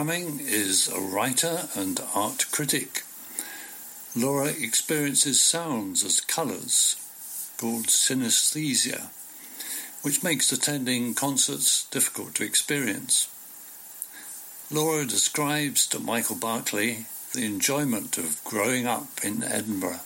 [0.00, 3.02] Cumming is a writer and art critic.
[4.16, 6.96] Laura experiences sounds as colours,
[7.58, 9.10] called synesthesia,
[10.00, 13.28] which makes attending concerts difficult to experience.
[14.70, 20.00] Laura describes to Michael Berkeley the enjoyment of growing up in Edinburgh.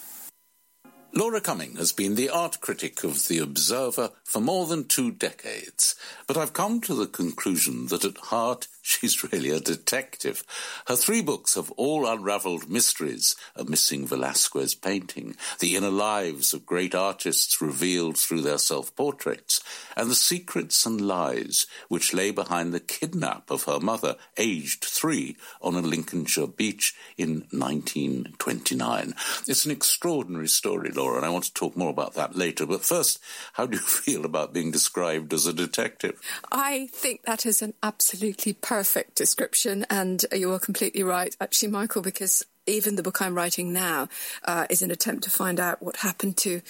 [1.16, 5.94] Laura Cumming has been the art critic of The Observer for more than two decades,
[6.26, 10.44] but I've come to the conclusion that at heart She's really a detective.
[10.88, 16.66] Her three books have all unravelled mysteries a missing Velasquez painting, the inner lives of
[16.66, 19.62] great artists revealed through their self-portraits,
[19.96, 25.38] and the secrets and lies which lay behind the kidnap of her mother, aged three,
[25.62, 29.14] on a Lincolnshire beach in 1929.
[29.48, 32.66] It's an extraordinary story, Laura, and I want to talk more about that later.
[32.66, 33.18] But first,
[33.54, 36.20] how do you feel about being described as a detective?
[36.52, 41.70] I think that is an absolutely perfect perfect description, and you are completely right, actually,
[41.70, 44.08] Michael, because even the book I'm writing now
[44.44, 46.60] uh, is an attempt to find out what happened to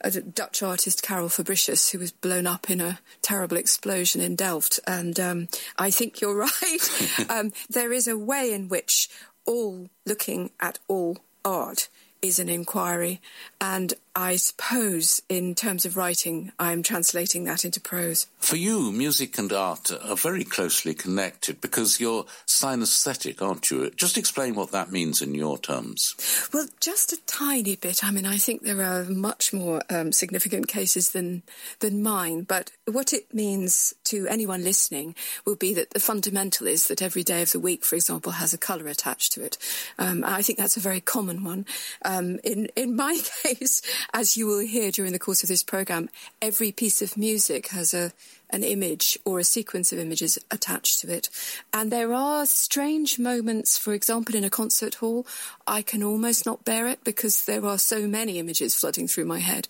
[0.00, 4.80] a Dutch artist, Carel Fabritius, who was blown up in a terrible explosion in Delft.
[4.86, 6.78] And um, I think you're right.
[7.28, 9.10] um, there is a way in which
[9.44, 11.90] all looking at all art
[12.22, 13.20] is an inquiry.
[13.60, 18.26] And I suppose, in terms of writing, I'm translating that into prose.
[18.38, 23.90] For you, music and art are very closely connected because you're synesthetic, aren't you?
[23.90, 26.16] Just explain what that means in your terms.
[26.52, 28.02] Well, just a tiny bit.
[28.02, 31.42] I mean, I think there are much more um, significant cases than
[31.78, 32.42] than mine.
[32.42, 35.14] But what it means to anyone listening
[35.46, 38.52] will be that the fundamental is that every day of the week, for example, has
[38.52, 39.56] a colour attached to it.
[39.98, 41.64] Um, I think that's a very common one.
[42.04, 43.82] Um, in in my case
[44.12, 46.08] as you will hear during the course of this program,
[46.40, 48.12] every piece of music has a
[48.50, 51.28] an image or a sequence of images attached to it.
[51.72, 55.26] And there are strange moments, for example, in a concert hall,
[55.66, 59.38] I can almost not bear it because there are so many images flooding through my
[59.38, 59.68] head.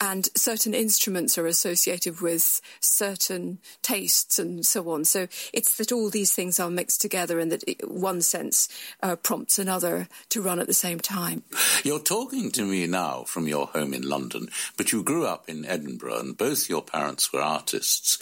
[0.00, 5.04] And certain instruments are associated with certain tastes and so on.
[5.04, 8.68] So it's that all these things are mixed together and that one sense
[9.02, 11.44] uh, prompts another to run at the same time.
[11.84, 15.64] You're talking to me now from your home in London, but you grew up in
[15.64, 18.18] Edinburgh and both your parents were artists.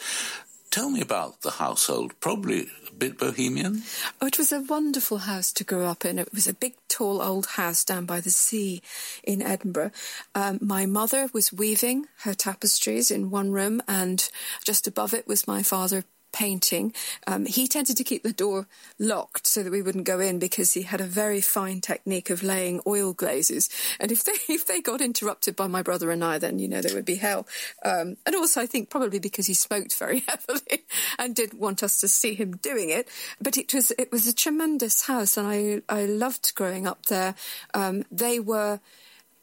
[0.70, 2.18] Tell me about the household.
[2.20, 3.82] Probably a bit bohemian?
[4.20, 6.16] Oh, it was a wonderful house to grow up in.
[6.16, 8.80] It was a big, tall, old house down by the sea
[9.24, 9.90] in Edinburgh.
[10.32, 14.28] Um, my mother was weaving her tapestries in one room, and
[14.64, 16.92] just above it was my father painting.
[17.26, 18.66] Um, he tended to keep the door
[18.98, 22.42] locked so that we wouldn't go in because he had a very fine technique of
[22.42, 23.68] laying oil glazes.
[23.98, 26.80] And if they if they got interrupted by my brother and I, then you know
[26.80, 27.46] there would be hell.
[27.84, 30.84] Um, and also, I think probably because he smoked very heavily
[31.18, 33.08] and didn't want us to see him doing it.
[33.40, 37.34] But it was it was a tremendous house, and I I loved growing up there.
[37.74, 38.80] Um, they were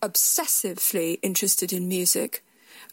[0.01, 2.43] obsessively interested in music.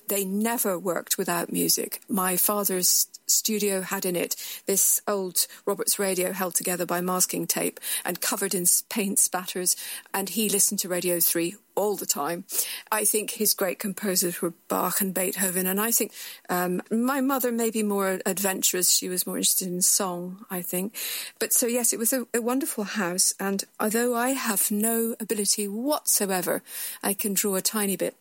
[0.08, 2.00] They never worked without music.
[2.08, 4.36] My father's studio had in it
[4.66, 9.76] this old Roberts radio held together by masking tape and covered in paint spatters,
[10.12, 12.44] and he listened to Radio 3 all the time.
[12.92, 16.12] I think his great composers were Bach and Beethoven, and I think
[16.48, 18.92] um, my mother may be more adventurous.
[18.92, 20.94] She was more interested in song, I think.
[21.38, 25.66] But so, yes, it was a, a wonderful house, and although I have no ability
[25.66, 26.62] whatsoever,
[27.02, 28.14] I can draw a tiny bit,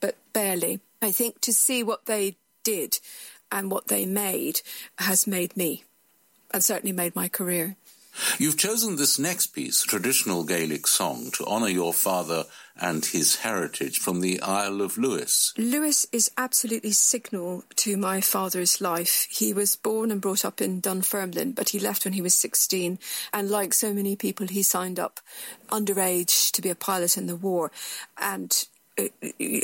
[0.00, 0.80] but barely.
[1.02, 2.98] I think to see what they did
[3.50, 4.60] and what they made
[4.98, 5.84] has made me
[6.52, 7.76] and certainly made my career.
[8.38, 12.44] You've chosen this next piece, a traditional Gaelic song, to honour your father
[12.78, 15.52] and his heritage from the Isle of Lewis.
[15.56, 19.28] Lewis is absolutely signal to my father's life.
[19.30, 22.98] He was born and brought up in Dunfermline, but he left when he was 16.
[23.32, 25.20] And like so many people, he signed up
[25.68, 27.70] underage to be a pilot in the war
[28.20, 28.66] and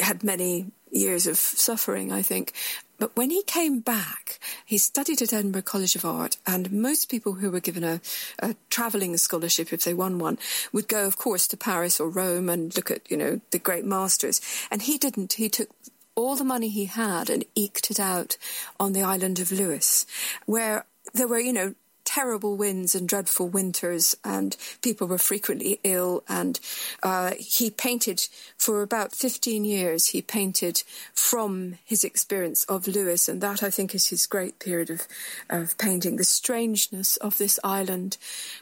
[0.03, 2.53] had many years of suffering, I think.
[2.99, 7.35] But when he came back, he studied at Edinburgh College of Art, and most people
[7.35, 8.01] who were given a,
[8.39, 10.39] a travelling scholarship, if they won one,
[10.73, 13.85] would go, of course, to Paris or Rome and look at, you know, the great
[13.85, 14.41] masters.
[14.71, 15.35] And he didn't.
[15.35, 15.69] He took
[16.15, 18.39] all the money he had and eked it out
[18.81, 20.07] on the island of Lewis,
[20.47, 21.75] where there were, you know,
[22.07, 26.25] terrible winds and dreadful winters, and people were frequently ill.
[26.29, 26.59] And
[27.03, 28.27] uh, he painted
[28.57, 30.09] for about 15 years.
[30.09, 30.83] He painted
[31.13, 35.07] from his experience of Lewis, and that I think is his great period of,
[35.51, 38.17] of painting the strangeness of this island,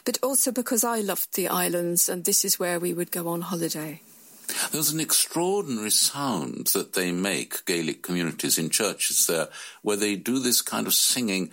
[0.04, 3.42] but also because I loved the islands, and this is where we would go on
[3.42, 4.00] holiday.
[4.72, 9.48] There's an extraordinary sound that they make, Gaelic communities in churches there,
[9.82, 11.50] where they do this kind of singing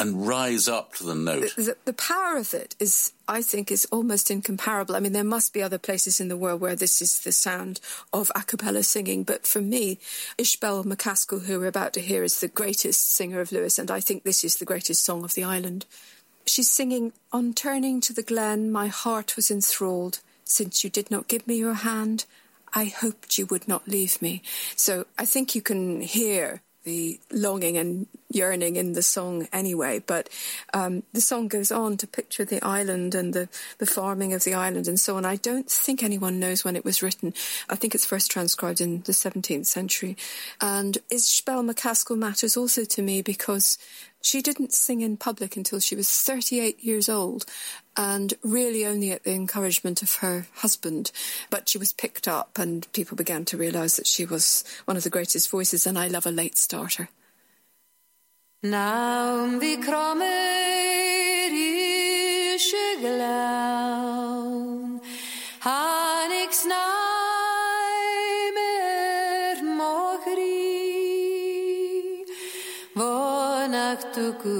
[0.00, 1.54] and rise up to the note.
[1.56, 4.96] The, the, power of it is, I think, is almost incomparable.
[4.96, 7.80] I mean, there must be other places in the world where this is the sound
[8.12, 9.98] of a cappella singing, but for me,
[10.38, 14.00] Ishbel MacAskill, who we're about to hear, is the greatest singer of Lewis, and I
[14.00, 15.84] think this is the greatest song of the island.
[16.46, 20.20] She's singing, On turning to the glen, my heart was enthralled.
[20.44, 22.24] Since you did not give me your hand,
[22.72, 24.42] I hoped you would not leave me.
[24.74, 30.02] So I think you can hear the longing and yearning in the song anyway.
[30.04, 30.28] But
[30.72, 33.48] um, the song goes on to picture the island and the,
[33.78, 35.24] the farming of the island and so on.
[35.24, 37.34] I don't think anyone knows when it was written.
[37.68, 40.16] I think it's first transcribed in the 17th century.
[40.60, 43.78] And Ishbel MacAskill matters also to me because
[44.22, 47.46] she didn't sing in public until she was 38 years old
[47.96, 51.10] and really only at the encouragement of her husband.
[51.48, 55.04] But she was picked up and people began to realise that she was one of
[55.04, 57.08] the greatest voices and I love a late starter.
[58.62, 65.00] Naum vi kramer i skyggeland
[65.60, 66.84] Hanix naimer
[69.78, 70.66] mogri
[72.94, 74.58] Vonaktuku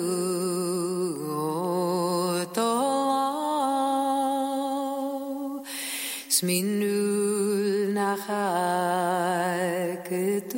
[6.43, 10.50] minul nachar ketumi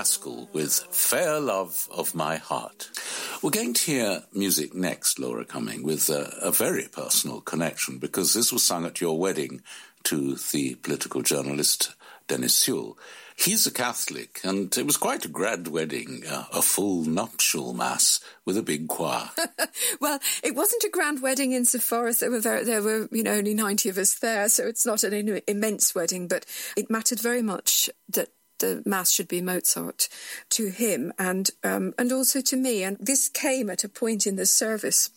[0.00, 2.88] With Fair Love of My Heart.
[3.42, 8.32] We're going to hear music next, Laura Cumming, with a, a very personal connection because
[8.32, 9.60] this was sung at your wedding
[10.04, 11.94] to the political journalist
[12.28, 12.96] Dennis Sewell.
[13.36, 18.20] He's a Catholic, and it was quite a grand wedding, uh, a full nuptial mass
[18.46, 19.28] with a big choir.
[20.00, 23.32] well, it wasn't a grand wedding insofar as there were very, there were you know
[23.32, 27.42] only ninety of us there, so it's not an immense wedding, but it mattered very
[27.42, 28.30] much that
[28.60, 30.08] the mass should be Mozart
[30.50, 32.82] to him and um, and also to me.
[32.82, 35.10] And this came at a point in the service,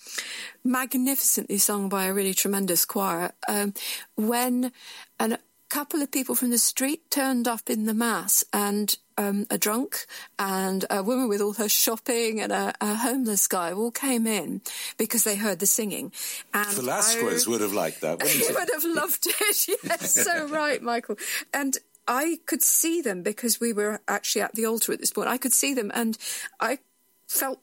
[0.64, 3.74] magnificently sung by a really tremendous choir, um,
[4.16, 4.72] when
[5.20, 5.38] a
[5.70, 10.06] couple of people from the street turned up in the mass and um, a drunk
[10.38, 14.62] and a woman with all her shopping and a, a, homeless guy all came in
[14.98, 16.12] because they heard the singing.
[16.54, 18.54] And Velasquez I, would have liked that, wouldn't he?
[18.54, 19.80] would have loved it.
[19.84, 21.18] Yes, so right, Michael.
[21.54, 25.30] And I could see them because we were actually at the altar at this point.
[25.30, 26.18] I could see them and
[26.60, 26.80] I
[27.28, 27.60] felt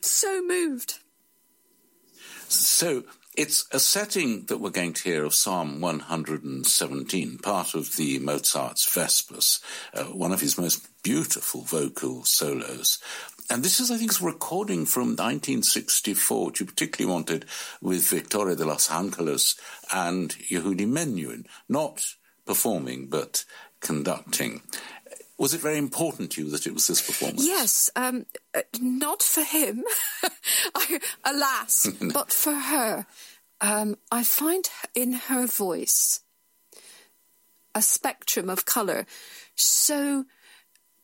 [0.00, 0.98] so moved.
[2.48, 3.04] So
[3.34, 8.84] it's a setting that we're going to hear of Psalm 117, part of the Mozart's
[8.84, 9.60] Vespers,
[9.94, 12.98] uh, one of his most beautiful vocal solos.
[13.48, 17.46] And this is, I think, a recording from 1964, which you particularly wanted
[17.80, 19.56] with Victoria de los Angeles
[19.92, 22.04] and Yehudi Menuhin, not
[22.46, 23.44] performing but
[23.80, 24.62] conducting.
[25.38, 27.44] Was it very important to you that it was this performance?
[27.44, 29.84] Yes, um, uh, not for him,
[30.74, 33.06] I, alas, but for her.
[33.60, 36.20] Um, I find in her voice
[37.74, 39.06] a spectrum of colour
[39.54, 40.24] so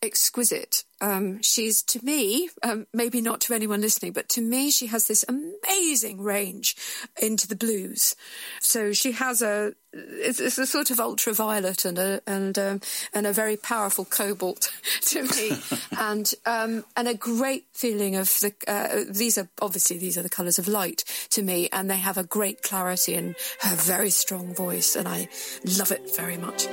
[0.02, 0.85] exquisite.
[1.00, 5.07] Um, she's to me, um, maybe not to anyone listening, but to me, she has
[5.07, 6.76] this amazing range
[7.21, 8.17] into the blues.
[8.61, 12.81] So she has a, it's, it's a sort of ultraviolet and a and um,
[13.14, 14.71] and a very powerful cobalt
[15.02, 15.52] to me,
[15.99, 18.52] and um, and a great feeling of the.
[18.67, 22.19] Uh, these are obviously these are the colours of light to me, and they have
[22.19, 25.28] a great clarity in her very strong voice, and I
[25.78, 26.67] love it very much.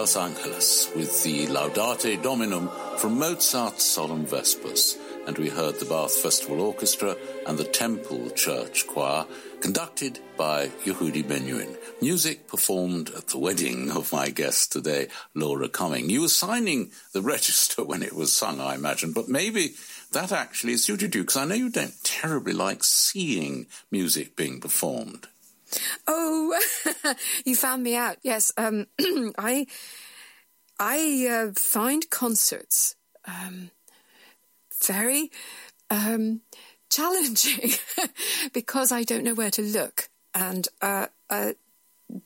[0.00, 6.14] Los Angeles with the Laudate Dominum from Mozart's Solemn Vespers, and we heard the Bath
[6.14, 9.26] Festival Orchestra and the Temple Church Choir,
[9.60, 11.76] conducted by Yehudi Menuhin.
[12.00, 16.08] Music performed at the wedding of my guest today, Laura Cumming.
[16.08, 19.74] You were signing the register when it was sung, I imagine, but maybe
[20.12, 25.26] that actually suited you, because I know you don't terribly like seeing music being performed.
[26.06, 26.58] Oh,
[27.44, 28.16] you found me out.
[28.22, 28.86] Yes, um,
[29.38, 29.66] I
[30.78, 32.96] I uh, find concerts
[33.26, 33.70] um,
[34.84, 35.30] very
[35.90, 36.40] um,
[36.88, 37.72] challenging
[38.52, 41.52] because I don't know where to look, and uh, uh,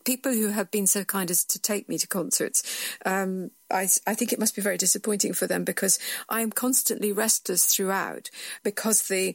[0.04, 2.62] people who have been so kind as to take me to concerts,
[3.04, 5.98] um, I, I, think it must be very disappointing for them because
[6.28, 8.30] I'm constantly restless throughout
[8.62, 9.34] because the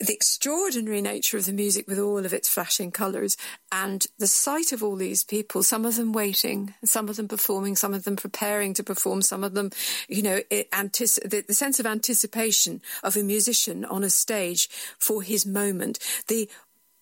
[0.00, 3.36] the extraordinary nature of the music with all of its flashing colours
[3.70, 7.76] and the sight of all these people, some of them waiting, some of them performing,
[7.76, 9.70] some of them preparing to perform, some of them,
[10.08, 15.22] you know, antici- the, the sense of anticipation of a musician on a stage for
[15.22, 15.98] his moment,
[16.28, 16.48] the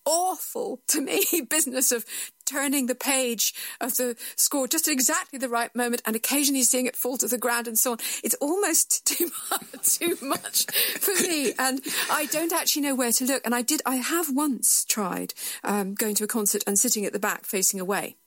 [0.05, 2.05] awful to me business of
[2.45, 6.85] turning the page of the score just at exactly the right moment and occasionally seeing
[6.85, 7.97] it fall to the ground and so on.
[8.23, 10.65] It's almost too much, too much
[10.99, 11.53] for me.
[11.57, 11.81] And
[12.11, 13.41] I don't actually know where to look.
[13.45, 15.33] And I did, I have once tried
[15.63, 18.17] um, going to a concert and sitting at the back facing away.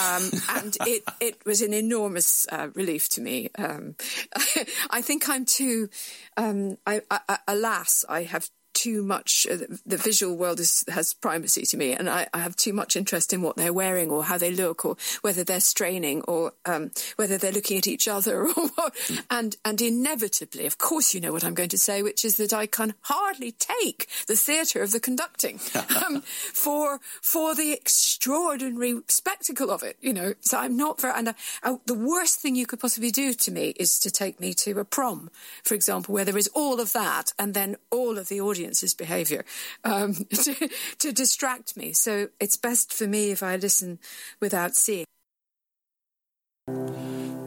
[0.00, 3.50] Um, and it, it was an enormous uh, relief to me.
[3.56, 3.94] Um,
[4.90, 5.88] I think I'm too,
[6.36, 8.50] um, I, I, alas, I have
[8.84, 9.46] too much.
[9.50, 12.96] Uh, the visual world is, has primacy to me, and I, I, have too much
[12.96, 16.90] interest in what they're wearing or how they look or whether they're straining or um,
[17.16, 18.46] whether they're looking at each other.
[18.54, 18.90] Or.
[19.30, 22.52] And and inevitably, of course, you know what I'm going to say, which is that
[22.52, 25.60] I can hardly take the theatre of the conducting
[26.04, 29.96] um, for for the extraordinary spectacle of it.
[30.00, 31.14] You know, so I'm not very.
[31.16, 34.40] And I, I, the worst thing you could possibly do to me is to take
[34.40, 35.30] me to a prom,
[35.62, 38.94] for example, where there is all of that and then all of the audience audience's
[38.94, 39.44] behavior
[39.84, 41.92] um, to, to distract me.
[41.92, 43.98] So it's best for me if I listen
[44.40, 45.04] without seeing.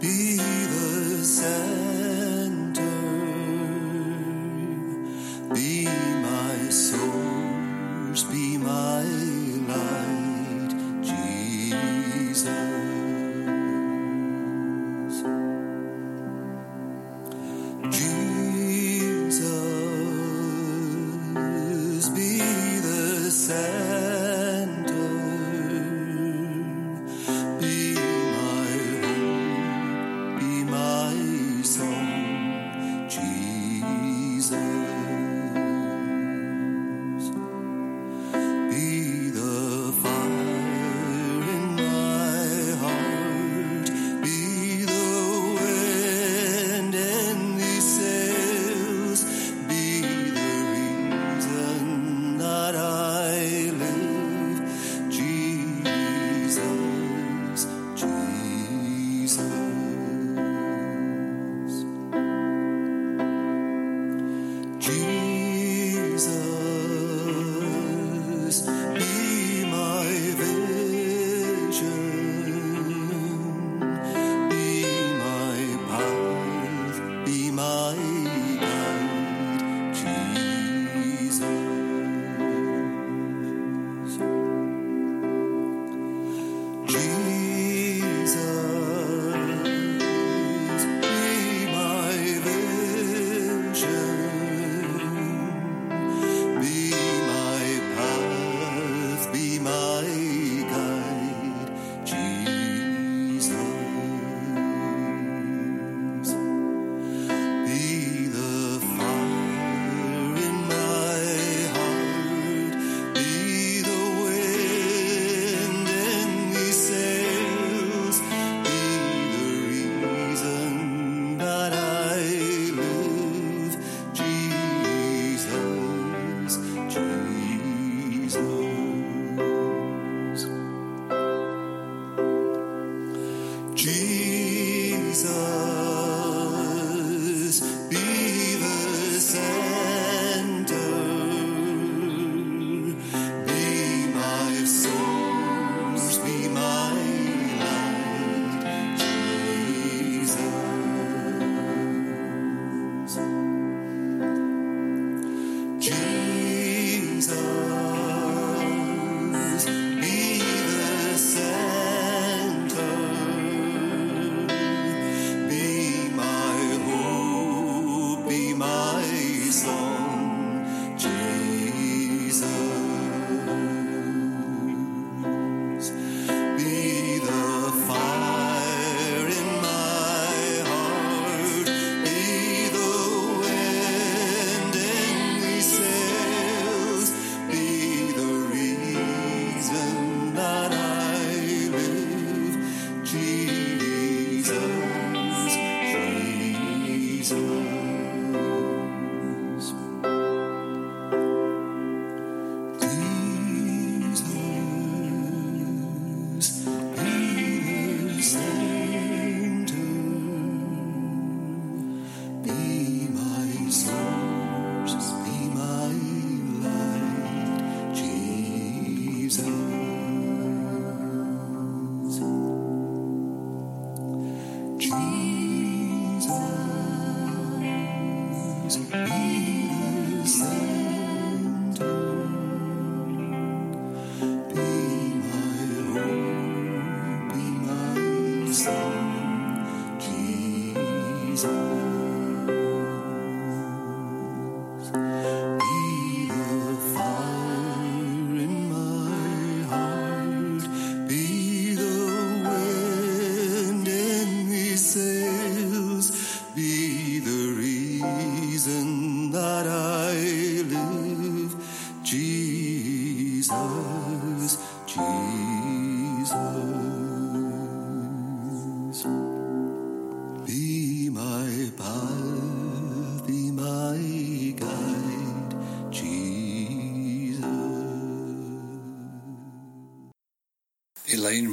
[0.00, 2.82] be the center,
[5.54, 7.27] be my source,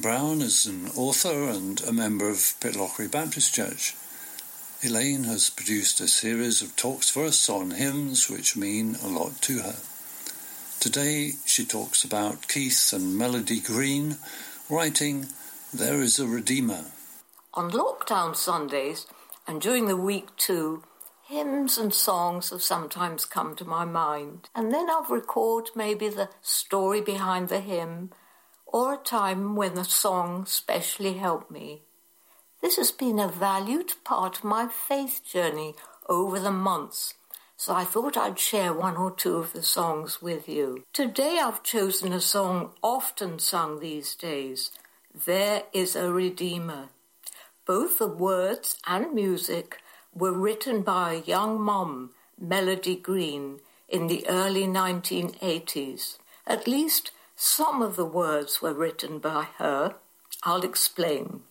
[0.06, 3.96] Brown is an author and a member of Pitlochry Baptist Church.
[4.84, 9.41] Elaine has produced a series of talks for us on hymns which mean a lot
[9.41, 9.78] to her.
[10.80, 14.18] Today she talks about Keith and Melody Green
[14.70, 15.26] writing
[15.74, 16.86] There is a Redeemer.
[17.56, 19.08] On lockdown Sundays
[19.48, 20.84] and during the week too,
[21.24, 24.50] hymns and songs have sometimes come to my mind.
[24.54, 28.12] And then I've recalled maybe the story behind the hymn
[28.75, 31.81] or a time when the song specially helped me.
[32.61, 35.75] This has been a valued part of my faith journey
[36.09, 37.13] over the months,
[37.55, 40.83] so I thought I'd share one or two of the songs with you.
[40.91, 44.71] Today I've chosen a song often sung these days,
[45.25, 46.89] There is a Redeemer.
[47.65, 49.77] Both the words and music
[50.13, 56.17] were written by a young mum, Melody Green, in the early 1980s.
[56.45, 59.95] At least some of the words were written by her.
[60.43, 61.41] I'll explain.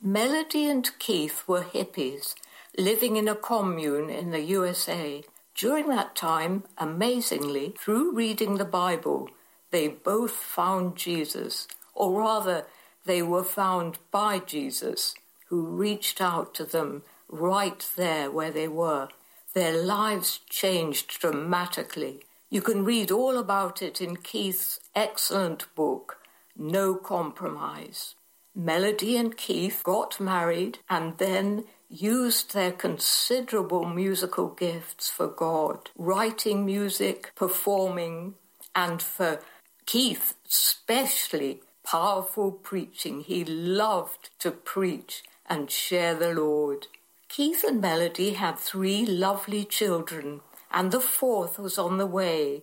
[0.00, 2.34] Melody and Keith were hippies
[2.76, 5.24] living in a commune in the USA.
[5.54, 9.30] During that time, amazingly, through reading the Bible,
[9.70, 12.66] they both found Jesus, or rather,
[13.06, 15.14] they were found by Jesus,
[15.48, 19.08] who reached out to them right there where they were.
[19.54, 22.25] Their lives changed dramatically.
[22.48, 26.18] You can read all about it in Keith's excellent book,
[26.56, 28.14] No Compromise.
[28.54, 36.64] Melody and Keith got married and then used their considerable musical gifts for God, writing
[36.64, 38.34] music, performing,
[38.76, 39.40] and for
[39.84, 43.22] Keith, especially powerful preaching.
[43.22, 46.86] He loved to preach and share the Lord.
[47.28, 50.42] Keith and Melody had three lovely children
[50.76, 52.60] and the fourth was on the way.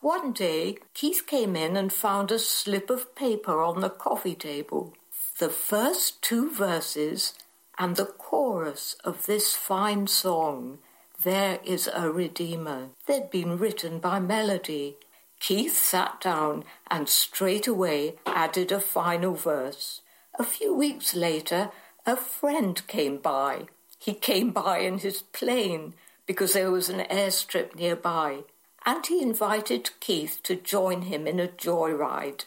[0.00, 4.94] One day, Keith came in and found a slip of paper on the coffee table.
[5.40, 7.34] The first two verses
[7.76, 10.78] and the chorus of this fine song,
[11.24, 14.98] There is a Redeemer, they'd been written by Melody.
[15.40, 20.02] Keith sat down and straight away added a final verse.
[20.38, 21.72] A few weeks later,
[22.06, 23.66] a friend came by.
[23.98, 25.94] He came by in his plane
[26.32, 28.38] because there was an airstrip nearby,
[28.86, 32.46] and he invited Keith to join him in a joyride.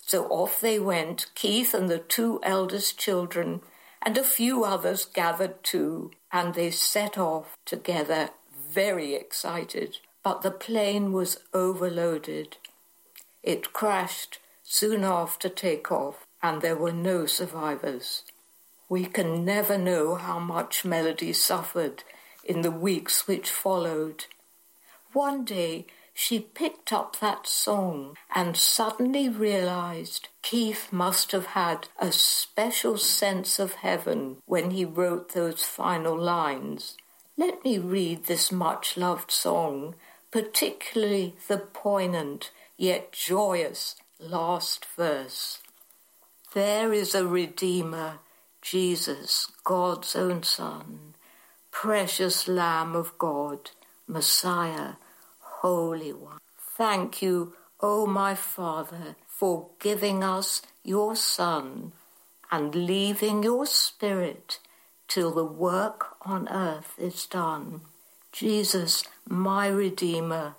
[0.00, 3.60] So off they went, Keith and the two eldest children,
[4.00, 8.30] and a few others gathered too, and they set off together,
[8.70, 9.98] very excited.
[10.24, 12.56] But the plane was overloaded.
[13.42, 18.22] It crashed soon after takeoff, and there were no survivors.
[18.88, 22.02] We can never know how much Melody suffered
[22.46, 24.26] in the weeks which followed.
[25.12, 32.10] One day she picked up that song and suddenly realized Keith must have had a
[32.10, 36.96] special sense of heaven when he wrote those final lines.
[37.36, 39.94] Let me read this much loved song,
[40.30, 45.58] particularly the poignant yet joyous last verse.
[46.54, 48.20] There is a Redeemer,
[48.62, 51.05] Jesus, God's own Son
[51.82, 53.70] precious Lamb of God,
[54.08, 54.92] Messiah,
[55.60, 56.38] Holy One.
[56.58, 61.92] Thank you, O my Father, for giving us your Son
[62.50, 64.58] and leaving your Spirit
[65.06, 67.82] till the work on earth is done.
[68.32, 70.54] Jesus, my Redeemer,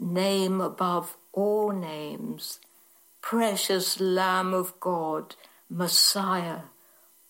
[0.00, 2.58] name above all names,
[3.20, 5.36] precious Lamb of God,
[5.70, 6.62] Messiah,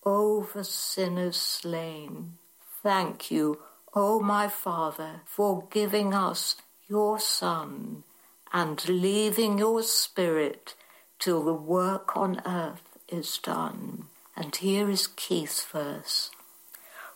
[0.07, 2.39] over sinners slain.
[2.87, 3.59] Thank you,
[3.95, 6.55] O my Father, for giving us
[6.89, 8.05] your Son
[8.53, 10.77] and leaving your Spirit
[11.19, 14.05] till the work on earth is done.
[14.37, 16.31] And here is Keith's verse.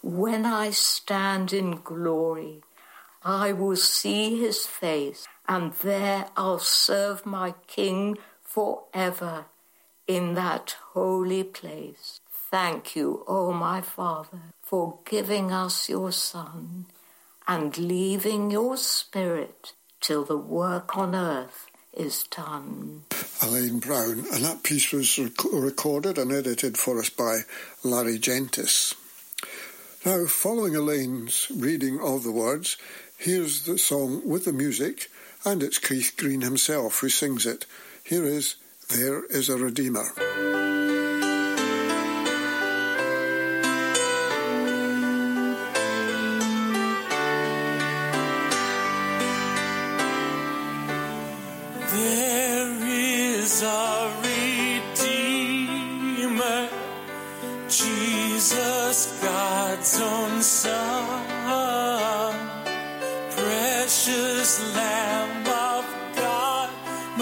[0.02, 2.62] When I stand in glory,
[3.22, 9.44] I will see his face, and there I'll serve my King forever
[10.09, 12.18] in that holy place.
[12.50, 16.87] Thank you, O oh my Father, for giving us your Son
[17.48, 23.02] and leaving your Spirit till the work on earth is done.
[23.42, 27.40] Elaine Brown, and that piece was rec- recorded and edited for us by
[27.83, 28.94] Larry Gentis.
[30.06, 32.76] Now, following Elaine's reading of the words,
[33.18, 35.11] here's the song with the music,
[35.44, 37.66] and it's Keith Green himself who sings it.
[38.04, 38.54] Here is
[38.88, 40.69] There is a Redeemer.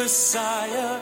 [0.09, 1.01] Messiah,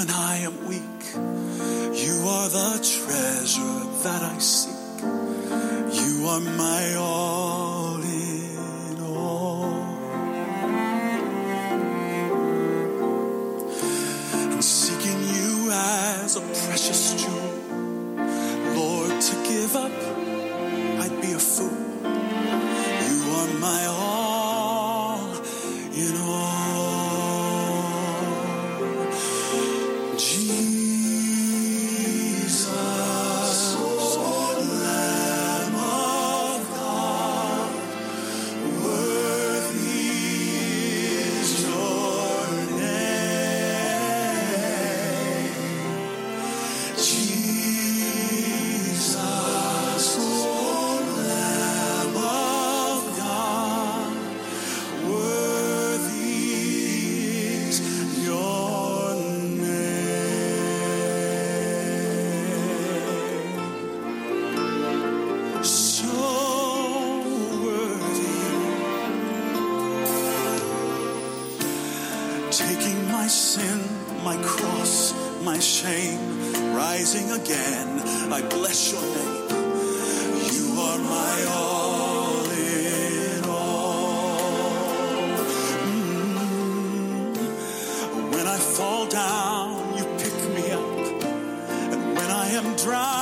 [0.00, 0.59] when I am
[92.84, 93.19] dry,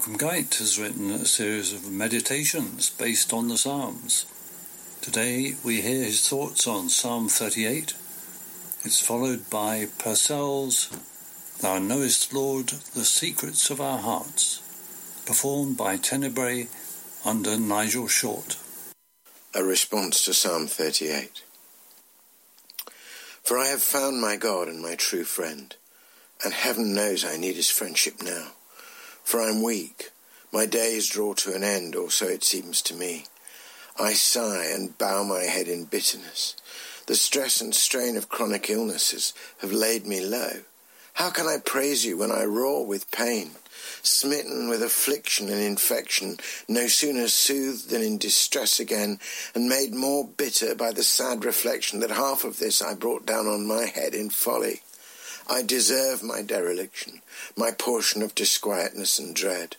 [0.00, 4.24] Malcolm Guite has written a series of meditations based on the Psalms.
[5.02, 7.92] Today we hear his thoughts on Psalm 38.
[8.82, 10.88] It's followed by Purcell's
[11.60, 14.62] Thou Knowest, Lord, the Secrets of Our Hearts,
[15.26, 16.68] performed by Tenebrae
[17.26, 18.56] under Nigel Short.
[19.54, 21.42] A response to Psalm 38.
[23.42, 25.76] For I have found my God and my true friend,
[26.42, 28.52] and heaven knows I need his friendship now.
[29.30, 30.10] For I am weak,
[30.50, 33.26] my days draw to an end, or so it seems to me.
[33.96, 36.56] I sigh and bow my head in bitterness.
[37.06, 40.62] The stress and strain of chronic illnesses have laid me low.
[41.12, 43.52] How can I praise you when I roar with pain?
[44.02, 49.20] Smitten with affliction and infection, no sooner soothed than in distress again,
[49.54, 53.46] and made more bitter by the sad reflection that half of this I brought down
[53.46, 54.80] on my head in folly.
[55.50, 57.22] I deserve my dereliction,
[57.56, 59.76] my portion of disquietness and dread.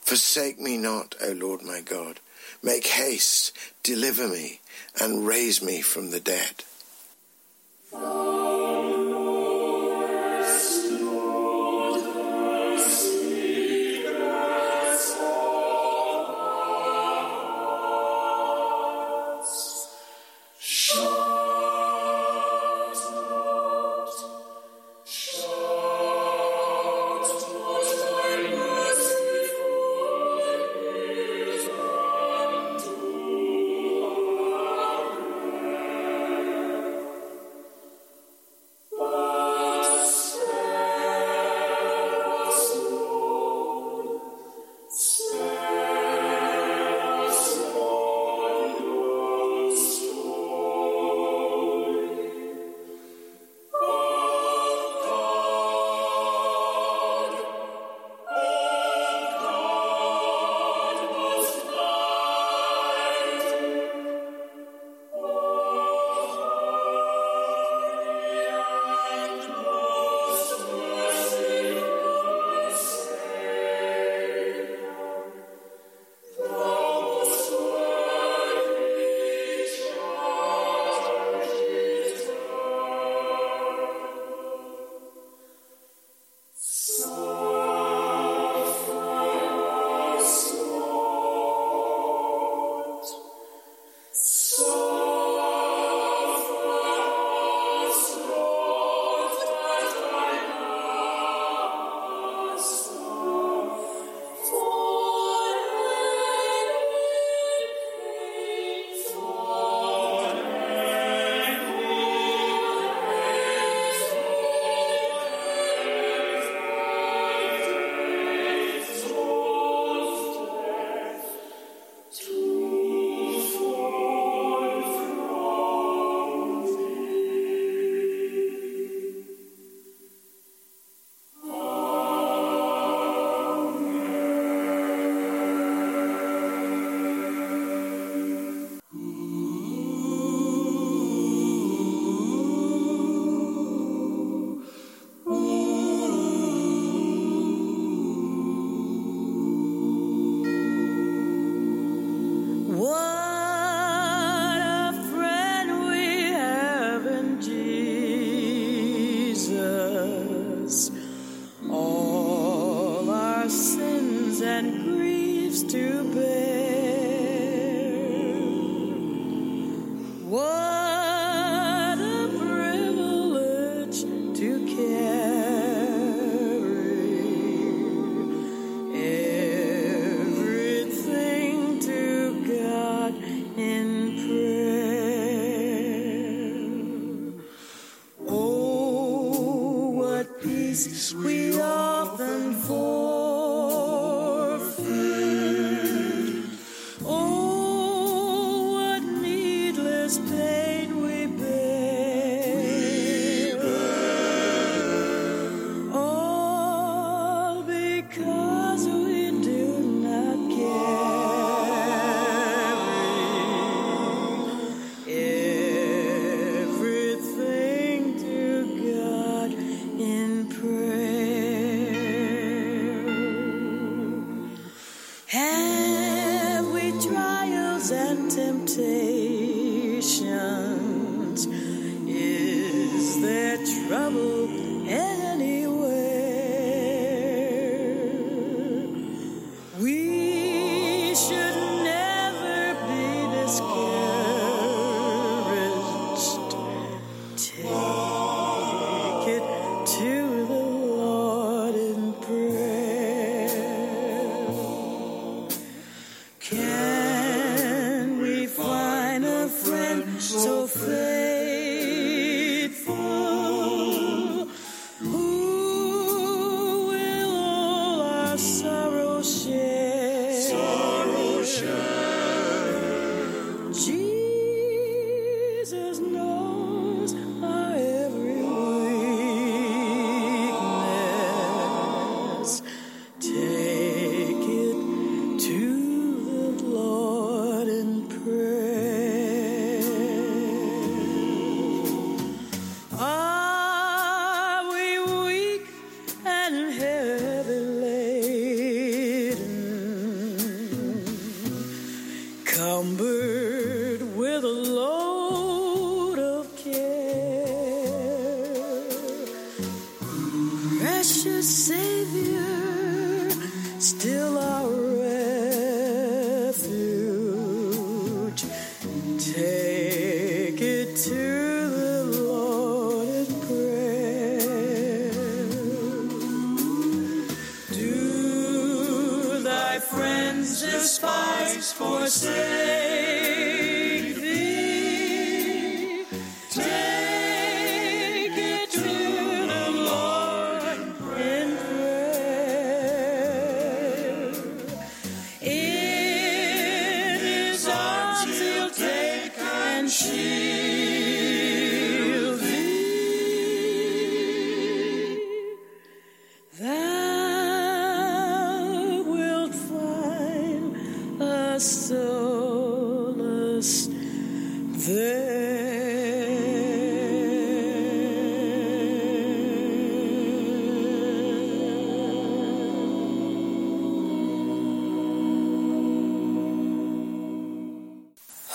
[0.00, 2.20] Forsake me not, O Lord my God.
[2.62, 4.60] Make haste, deliver me,
[5.00, 6.62] and raise me from the dead.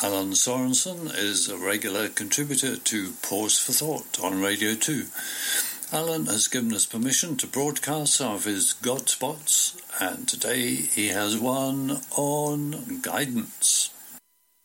[0.05, 5.07] Alan Sorensen is a regular contributor to Pause for Thought on Radio 2.
[5.91, 11.07] Alan has given us permission to broadcast some of his God spots, and today he
[11.07, 13.89] has one on guidance.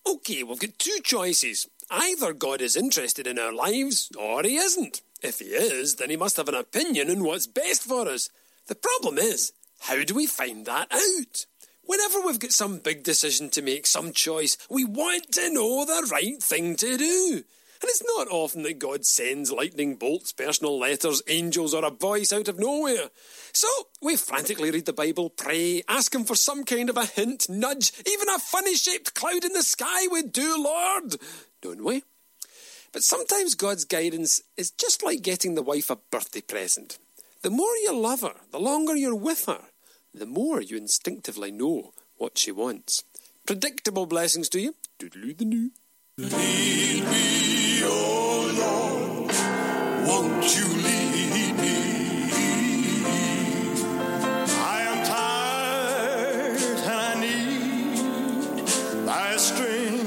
[0.06, 1.66] Okay, we've got two choices.
[1.90, 5.00] Either God is interested in our lives, or he isn't.
[5.22, 8.28] If he is, then he must have an opinion on what's best for us.
[8.66, 11.46] The problem is, how do we find that out?
[11.90, 16.08] Whenever we've got some big decision to make, some choice, we want to know the
[16.12, 17.42] right thing to do.
[17.82, 22.32] And it's not often that God sends lightning bolts, personal letters, angels, or a voice
[22.32, 23.08] out of nowhere.
[23.52, 23.66] So
[24.00, 27.90] we frantically read the Bible, pray, ask Him for some kind of a hint, nudge,
[28.06, 31.16] even a funny shaped cloud in the sky would do, Lord.
[31.60, 32.04] Don't we?
[32.92, 37.00] But sometimes God's guidance is just like getting the wife a birthday present.
[37.42, 39.62] The more you love her, the longer you're with her,
[40.14, 43.04] the more you instinctively know what she wants.
[43.46, 44.74] Predictable blessings to you.
[44.98, 45.70] Doodaloo the new.
[46.18, 49.32] Lead me, oh Lord,
[50.06, 51.70] won't you lead me?
[54.62, 56.60] I am tired
[56.92, 58.66] and I need
[59.06, 59.99] thy strength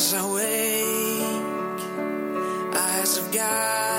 [0.00, 1.84] As I wake,
[2.74, 3.89] eyes of God.